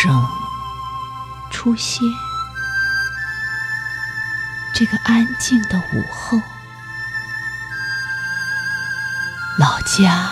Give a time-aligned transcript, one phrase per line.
[0.00, 0.24] 声
[1.50, 2.08] 出现。
[4.72, 6.40] 这个安静的午后，
[9.58, 10.30] 老家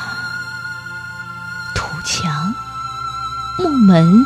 [1.74, 2.54] 土墙、
[3.58, 4.24] 木门、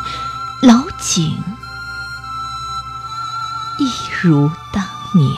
[0.61, 1.43] 老井，
[3.79, 4.85] 一如当
[5.15, 5.35] 年。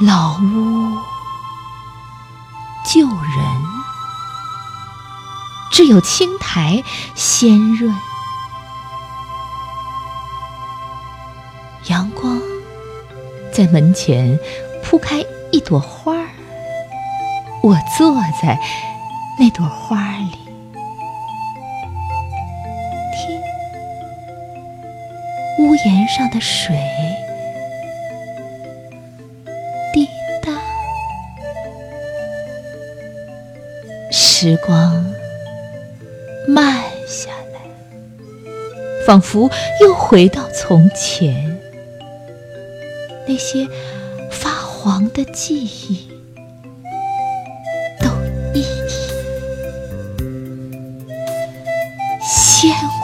[0.00, 0.98] 老屋
[2.92, 3.53] 旧人，
[5.74, 6.80] 只有青苔
[7.16, 7.92] 鲜润。
[11.88, 12.40] 阳光
[13.52, 14.38] 在门前
[14.84, 16.28] 铺开一朵花儿，
[17.60, 18.56] 我坐在
[19.36, 20.30] 那朵花里，
[23.16, 23.42] 听
[25.58, 26.76] 屋檐上的水
[29.92, 30.08] 滴
[30.40, 30.52] 答。
[34.12, 35.04] 时光
[36.46, 37.60] 慢下来，
[39.06, 39.50] 仿佛
[39.80, 41.60] 又回到从前。
[43.26, 43.66] 那些
[44.30, 46.08] 发黄的记忆，
[48.00, 48.10] 都
[48.52, 48.64] 一一
[52.22, 53.03] 鲜活。